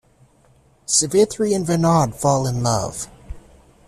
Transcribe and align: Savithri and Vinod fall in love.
Savithri 0.87 1.53
and 1.55 1.63
Vinod 1.63 2.15
fall 2.15 2.47
in 2.47 2.63
love. 2.63 3.07